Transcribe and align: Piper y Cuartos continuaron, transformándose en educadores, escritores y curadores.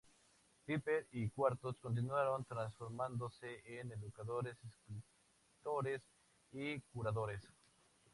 Piper 0.65 1.05
y 1.11 1.29
Cuartos 1.29 1.77
continuaron, 1.77 2.43
transformándose 2.45 3.61
en 3.67 3.91
educadores, 3.91 4.57
escritores 4.63 6.01
y 6.53 6.79
curadores. 6.91 7.47